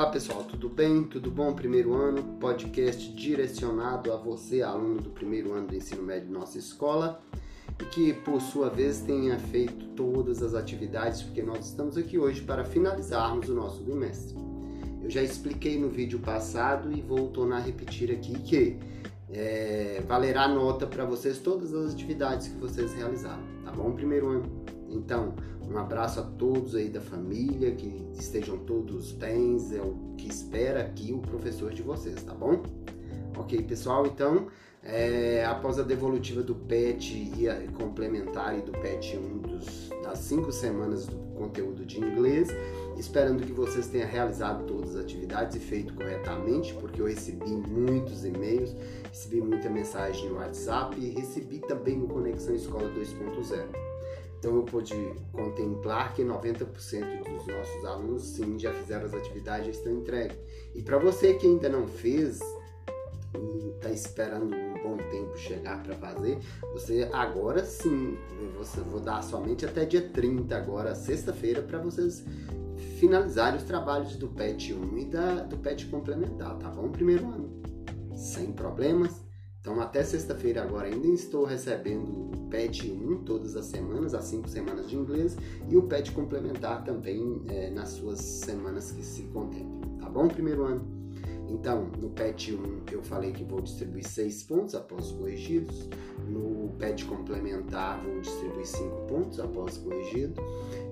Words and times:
Olá 0.00 0.08
pessoal, 0.08 0.42
tudo 0.44 0.66
bem? 0.66 1.04
Tudo 1.04 1.30
bom? 1.30 1.52
Primeiro 1.52 1.92
ano, 1.92 2.22
podcast 2.40 3.12
direcionado 3.12 4.10
a 4.10 4.16
você, 4.16 4.62
aluno 4.62 4.98
do 4.98 5.10
primeiro 5.10 5.52
ano 5.52 5.66
do 5.66 5.76
ensino 5.76 6.02
médio 6.02 6.32
da 6.32 6.38
nossa 6.38 6.56
escola 6.56 7.20
e 7.78 7.84
que 7.84 8.14
por 8.14 8.40
sua 8.40 8.70
vez 8.70 9.02
tenha 9.02 9.38
feito 9.38 9.88
todas 9.88 10.42
as 10.42 10.54
atividades, 10.54 11.20
porque 11.20 11.42
nós 11.42 11.66
estamos 11.66 11.98
aqui 11.98 12.18
hoje 12.18 12.40
para 12.40 12.64
finalizarmos 12.64 13.50
o 13.50 13.54
nosso 13.54 13.82
bimestre. 13.82 14.38
Eu 15.02 15.10
já 15.10 15.22
expliquei 15.22 15.78
no 15.78 15.90
vídeo 15.90 16.18
passado 16.20 16.90
e 16.90 17.02
vou 17.02 17.28
tornar 17.28 17.58
a 17.58 17.60
repetir 17.60 18.10
aqui 18.10 18.38
que 18.38 18.78
é, 19.28 20.02
valerá 20.08 20.48
nota 20.48 20.86
para 20.86 21.04
vocês 21.04 21.40
todas 21.40 21.74
as 21.74 21.92
atividades 21.92 22.48
que 22.48 22.56
vocês 22.56 22.94
realizaram, 22.94 23.42
tá 23.66 23.70
bom? 23.70 23.92
Primeiro 23.92 24.30
ano. 24.30 24.69
Então, 24.90 25.34
um 25.70 25.78
abraço 25.78 26.20
a 26.20 26.22
todos 26.22 26.74
aí 26.74 26.88
da 26.88 27.00
família, 27.00 27.70
que 27.72 28.08
estejam 28.12 28.58
todos 28.58 29.12
bem, 29.12 29.56
é 29.72 29.80
o 29.80 30.14
que 30.16 30.28
espera 30.28 30.80
aqui 30.80 31.12
o 31.12 31.18
professor 31.18 31.72
de 31.72 31.82
vocês, 31.82 32.22
tá 32.22 32.34
bom? 32.34 32.62
Ok, 33.38 33.62
pessoal, 33.62 34.06
então, 34.06 34.48
é, 34.82 35.44
após 35.44 35.78
a 35.78 35.82
devolutiva 35.82 36.42
do 36.42 36.54
PET 36.54 37.32
e 37.36 37.48
a 37.48 37.56
complementar 37.72 38.58
e 38.58 38.62
do 38.62 38.72
PET 38.72 39.16
1 39.16 39.38
dos, 39.38 39.90
das 40.02 40.18
cinco 40.18 40.50
semanas 40.50 41.06
do 41.06 41.16
conteúdo 41.36 41.84
de 41.86 41.98
inglês, 41.98 42.48
esperando 42.96 43.44
que 43.44 43.52
vocês 43.52 43.86
tenham 43.86 44.08
realizado 44.08 44.66
todas 44.66 44.96
as 44.96 45.02
atividades 45.02 45.56
e 45.56 45.60
feito 45.60 45.94
corretamente, 45.94 46.74
porque 46.74 47.00
eu 47.00 47.06
recebi 47.06 47.50
muitos 47.50 48.24
e-mails, 48.24 48.74
recebi 49.08 49.40
muita 49.40 49.70
mensagem 49.70 50.28
no 50.28 50.36
WhatsApp 50.36 50.98
e 50.98 51.10
recebi 51.10 51.60
também 51.60 51.96
no 51.96 52.08
Conexão 52.08 52.54
Escola 52.54 52.90
2.0. 52.90 53.89
Então 54.40 54.56
eu 54.56 54.62
pude 54.62 54.94
contemplar 55.32 56.14
que 56.14 56.24
90% 56.24 56.64
dos 56.64 57.46
nossos 57.46 57.84
alunos 57.84 58.22
sim 58.22 58.58
já 58.58 58.72
fizeram 58.72 59.04
as 59.04 59.12
atividades 59.12 59.66
e 59.68 59.70
estão 59.70 59.92
entregues. 59.92 60.38
E 60.74 60.82
para 60.82 60.98
você 60.98 61.34
que 61.34 61.46
ainda 61.46 61.68
não 61.68 61.86
fez 61.86 62.40
e 63.38 63.68
está 63.68 63.90
esperando 63.90 64.56
um 64.56 64.82
bom 64.82 64.96
tempo 65.10 65.36
chegar 65.36 65.82
para 65.82 65.94
fazer, 65.94 66.38
você 66.72 67.08
agora 67.12 67.62
sim, 67.62 68.16
você 68.56 68.80
vou 68.80 68.98
dar 68.98 69.22
somente 69.22 69.66
até 69.66 69.84
dia 69.84 70.08
30 70.08 70.56
agora, 70.56 70.94
sexta-feira, 70.94 71.60
para 71.60 71.78
vocês 71.78 72.24
finalizarem 72.98 73.58
os 73.58 73.64
trabalhos 73.64 74.16
do 74.16 74.28
PET 74.28 74.72
1 74.72 74.98
e 74.98 75.04
da, 75.04 75.34
do 75.42 75.58
PET 75.58 75.86
complementar, 75.88 76.56
tá 76.56 76.70
bom? 76.70 76.88
Primeiro 76.88 77.26
ano. 77.26 77.60
Sem 78.14 78.52
problemas 78.52 79.20
então, 79.60 79.78
até 79.78 80.02
sexta-feira 80.02 80.62
agora 80.62 80.88
ainda 80.88 81.06
estou 81.08 81.44
recebendo 81.44 82.30
o 82.34 82.48
PET 82.48 82.90
1 82.90 83.24
todas 83.24 83.56
as 83.56 83.66
semanas, 83.66 84.14
as 84.14 84.24
5 84.24 84.48
semanas 84.48 84.88
de 84.88 84.96
inglês, 84.96 85.36
e 85.68 85.76
o 85.76 85.82
PET 85.82 86.12
complementar 86.12 86.82
também 86.82 87.42
é, 87.46 87.70
nas 87.70 87.90
suas 87.90 88.20
semanas 88.20 88.90
que 88.90 89.04
se 89.04 89.22
contemplam. 89.24 89.98
Tá 89.98 90.08
bom, 90.08 90.28
primeiro 90.28 90.64
ano? 90.64 91.00
Então, 91.50 91.90
no 91.98 92.10
PET 92.10 92.54
1 92.54 92.82
eu 92.92 93.02
falei 93.02 93.32
que 93.32 93.42
vou 93.42 93.60
distribuir 93.60 94.06
6 94.06 94.44
pontos 94.44 94.74
após 94.74 95.06
os 95.06 95.12
corrigidos. 95.12 95.88
No 96.28 96.70
PET 96.78 97.04
complementar 97.06 98.00
vou 98.02 98.20
distribuir 98.20 98.66
5 98.66 99.06
pontos 99.08 99.40
após 99.40 99.76
corrigido. 99.76 100.40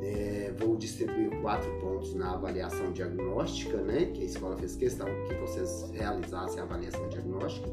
É, 0.00 0.54
vou 0.58 0.76
distribuir 0.76 1.30
4 1.42 1.70
pontos 1.78 2.14
na 2.14 2.32
avaliação 2.32 2.90
diagnóstica, 2.92 3.76
né? 3.76 4.06
Que 4.06 4.22
a 4.22 4.24
escola 4.24 4.56
fez 4.56 4.74
questão 4.76 5.06
que 5.28 5.34
vocês 5.34 5.90
realizassem 5.92 6.58
a 6.58 6.62
avaliação 6.62 7.06
diagnóstica. 7.10 7.68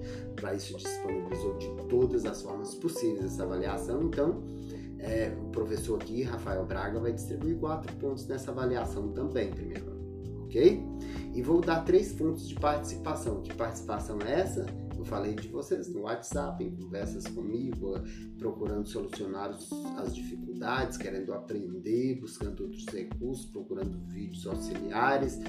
Isso 0.52 0.76
disponibilizou 0.76 1.58
de 1.58 1.70
todas 1.88 2.26
as 2.26 2.42
formas 2.42 2.76
possíveis 2.76 3.26
essa 3.26 3.44
avaliação. 3.44 4.02
Então, 4.04 4.44
é, 5.00 5.32
o 5.40 5.50
professor 5.50 6.02
aqui, 6.02 6.24
Rafael 6.24 6.66
Braga, 6.66 7.00
vai 7.00 7.14
distribuir 7.14 7.58
4 7.58 7.96
pontos 7.98 8.28
nessa 8.28 8.52
avaliação 8.52 9.10
também, 9.10 9.52
primeiro 9.52 10.03
ok? 10.54 10.86
E 11.34 11.42
vou 11.42 11.60
dar 11.60 11.84
três 11.84 12.14
pontos 12.14 12.48
de 12.48 12.56
participação. 12.56 13.42
Que 13.42 13.54
participação 13.56 14.20
é 14.22 14.42
essa? 14.42 14.66
Eu 14.96 15.04
falei 15.04 15.34
de 15.34 15.48
vocês 15.50 15.90
no 15.90 16.02
WhatsApp, 16.02 16.64
em 16.64 16.72
conversas 16.76 17.26
comigo, 17.28 17.96
procurando 18.38 18.88
solucionar 18.88 19.50
as 19.98 20.16
dificuldades, 20.16 20.96
querendo 20.96 21.34
aprender, 21.34 22.20
buscando 22.22 22.64
outros 22.64 22.86
recursos, 22.86 23.48
procurando 23.48 23.98
vídeos 24.08 24.46
auxiliares, 24.48 25.40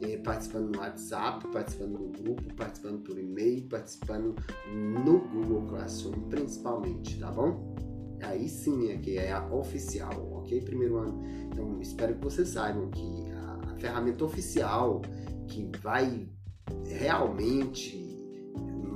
eh, 0.00 0.16
participando 0.16 0.72
no 0.72 0.80
WhatsApp, 0.80 1.46
participando 1.52 1.98
no 1.98 2.08
grupo, 2.08 2.54
participando 2.54 3.02
por 3.04 3.18
e-mail, 3.18 3.68
participando 3.68 4.34
no 4.72 5.20
Google 5.28 5.66
Classroom, 5.68 6.28
principalmente, 6.28 7.18
tá 7.20 7.30
bom? 7.30 7.76
Aí 8.22 8.48
sim 8.48 8.90
é 8.90 8.96
que 8.96 9.18
é 9.18 9.32
a 9.32 9.46
oficial, 9.54 10.38
ok? 10.38 10.60
Primeiro 10.62 10.96
ano. 10.96 11.22
Então 11.52 11.80
espero 11.80 12.14
que 12.14 12.24
vocês 12.24 12.48
saibam 12.48 12.90
que 12.90 13.34
ferramenta 13.74 14.24
oficial 14.24 15.02
que 15.48 15.70
vai 15.82 16.28
realmente 16.86 18.04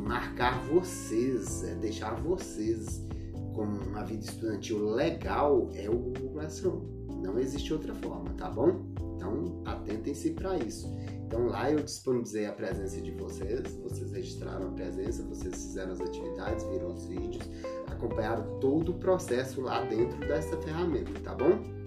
marcar 0.06 0.64
vocês, 0.66 1.62
é 1.64 1.74
deixar 1.74 2.14
vocês 2.14 3.06
com 3.54 3.64
uma 3.64 4.04
vida 4.04 4.24
estudantil 4.24 4.78
legal 4.90 5.68
é 5.74 5.90
o 5.90 5.98
Google 5.98 6.30
Classroom. 6.30 6.80
Não 7.22 7.38
existe 7.38 7.72
outra 7.72 7.94
forma, 7.96 8.32
tá 8.34 8.48
bom? 8.48 8.86
Então 9.16 9.62
atentem-se 9.66 10.30
para 10.30 10.56
isso. 10.58 10.88
Então 11.26 11.48
lá 11.48 11.70
eu 11.70 11.82
disponibilizei 11.82 12.46
a 12.46 12.52
presença 12.52 13.00
de 13.00 13.10
vocês, 13.10 13.76
vocês 13.82 14.12
registraram 14.12 14.68
a 14.68 14.70
presença, 14.70 15.22
vocês 15.24 15.54
fizeram 15.54 15.92
as 15.92 16.00
atividades, 16.00 16.64
viram 16.68 16.94
os 16.94 17.04
vídeos, 17.06 17.42
acompanharam 17.86 18.58
todo 18.60 18.92
o 18.92 18.94
processo 18.98 19.60
lá 19.60 19.84
dentro 19.84 20.18
dessa 20.20 20.56
ferramenta, 20.58 21.12
tá 21.20 21.34
bom? 21.34 21.77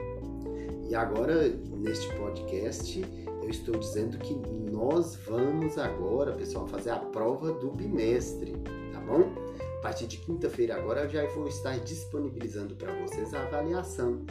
E 0.91 0.95
agora, 0.95 1.47
neste 1.47 2.13
podcast, 2.15 3.01
eu 3.41 3.49
estou 3.49 3.77
dizendo 3.77 4.17
que 4.17 4.35
nós 4.69 5.15
vamos 5.25 5.77
agora, 5.77 6.33
pessoal, 6.33 6.67
fazer 6.67 6.89
a 6.89 6.99
prova 6.99 7.53
do 7.53 7.71
bimestre, 7.71 8.51
tá 8.91 8.99
bom? 8.99 9.33
A 9.77 9.81
partir 9.81 10.05
de 10.05 10.17
quinta-feira 10.17 10.75
agora 10.75 11.03
eu 11.03 11.09
já 11.09 11.25
vou 11.27 11.47
estar 11.47 11.79
disponibilizando 11.79 12.75
para 12.75 12.93
vocês 12.95 13.33
a 13.33 13.41
avaliação, 13.41 14.25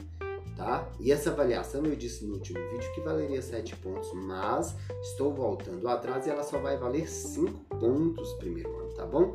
tá? 0.54 0.86
E 1.00 1.10
essa 1.10 1.30
avaliação 1.30 1.82
eu 1.86 1.96
disse 1.96 2.26
no 2.26 2.34
último 2.34 2.60
vídeo 2.68 2.92
que 2.92 3.00
valeria 3.00 3.40
7 3.40 3.76
pontos, 3.76 4.12
mas 4.12 4.76
estou 5.00 5.32
voltando 5.32 5.88
atrás 5.88 6.26
e 6.26 6.30
ela 6.30 6.42
só 6.42 6.58
vai 6.58 6.76
valer 6.76 7.08
5 7.08 7.76
pontos 7.76 8.34
primeiro 8.34 8.68
ano, 8.80 8.92
tá 8.92 9.06
bom? 9.06 9.32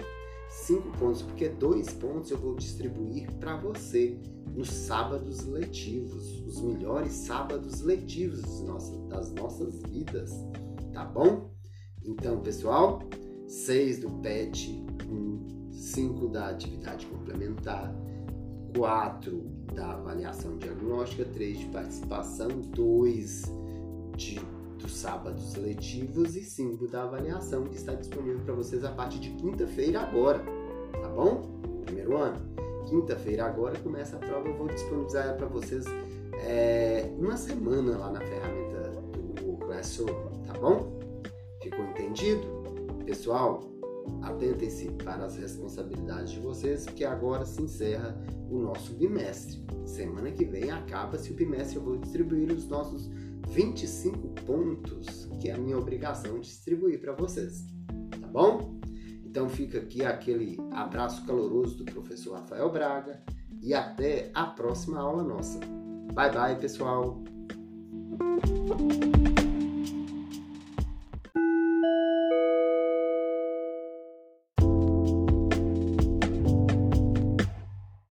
5 0.64 0.98
pontos, 0.98 1.22
porque 1.22 1.50
2 1.50 1.94
pontos 1.94 2.32
eu 2.32 2.38
vou 2.38 2.56
distribuir 2.56 3.32
para 3.36 3.58
você 3.58 4.18
nos 4.56 4.70
sábados 4.70 5.46
letivos, 5.46 6.42
os 6.48 6.62
melhores 6.62 7.12
sábados 7.12 7.82
letivos 7.82 8.42
das 9.10 9.32
nossas 9.34 9.82
vidas, 9.84 10.32
tá 10.94 11.04
bom? 11.04 11.52
Então, 12.04 12.40
pessoal, 12.40 13.00
6 13.48 14.00
do 14.00 14.10
PET, 14.22 14.84
5 15.72 16.28
da 16.30 16.50
atividade 16.50 17.06
complementar, 17.08 17.94
4 18.76 19.42
da 19.74 19.92
avaliação 19.92 20.58
diagnóstica, 20.58 21.26
3 21.26 21.60
de 21.60 21.66
participação, 21.68 22.48
2 22.48 23.44
de, 24.16 24.40
dos 24.78 24.96
sábados 24.96 25.56
letivos 25.56 26.36
e 26.36 26.44
5 26.44 26.88
da 26.88 27.04
avaliação 27.04 27.64
que 27.66 27.76
está 27.76 27.94
disponível 27.94 28.40
para 28.46 28.54
vocês 28.54 28.84
a 28.84 28.92
partir 28.92 29.20
de 29.20 29.30
quinta-feira 29.32 30.02
agora, 30.02 30.44
tá 30.92 31.10
bom? 31.10 31.60
Primeiro 31.86 32.18
ano 32.18 32.56
quinta-feira 32.86 33.46
agora 33.46 33.78
começa 33.80 34.16
a 34.16 34.20
prova, 34.20 34.48
eu 34.48 34.56
vou 34.56 34.68
disponibilizar 34.68 35.36
para 35.36 35.48
vocês 35.48 35.86
é, 36.34 37.10
uma 37.18 37.38
semana 37.38 37.98
lá 37.98 38.12
na 38.12 38.20
ferramenta 38.20 38.92
do 39.42 39.58
Classroom, 39.58 40.44
tá 40.46 40.54
bom? 40.54 41.00
Ficou 41.62 41.84
entendido? 41.86 42.46
Pessoal, 43.06 43.64
atentem-se 44.22 44.92
para 45.04 45.26
as 45.26 45.38
responsabilidades 45.38 46.32
de 46.32 46.40
vocês, 46.40 46.86
porque 46.86 47.06
agora 47.06 47.46
se 47.46 47.62
encerra 47.62 48.20
o 48.50 48.60
nosso 48.60 48.94
bimestre. 48.94 49.64
Semana 49.86 50.32
que 50.32 50.46
vem 50.46 50.72
acaba-se 50.72 51.32
o 51.32 51.36
bimestre, 51.36 51.78
eu 51.78 51.84
vou 51.84 51.98
distribuir 51.98 52.52
os 52.52 52.68
nossos 52.68 53.10
25 53.50 54.30
pontos, 54.46 55.30
que 55.40 55.50
é 55.50 55.54
a 55.54 55.58
minha 55.58 55.78
obrigação 55.78 56.40
distribuir 56.40 57.00
para 57.00 57.14
vocês, 57.14 57.66
tá 58.20 58.28
bom? 58.28 58.80
Então 59.24 59.50
fica 59.50 59.80
aqui 59.80 60.04
aquele 60.04 60.58
abraço 60.72 61.26
caloroso 61.26 61.78
do 61.78 61.86
professor 61.86 62.36
Rafael 62.36 62.72
Braga 62.72 63.22
e 63.62 63.74
até 63.74 64.32
a 64.34 64.46
próxima 64.46 65.00
aula 65.00 65.24
nossa. 65.24 65.60
Bye 66.14 66.32
bye, 66.32 66.56
pessoal! 66.56 67.22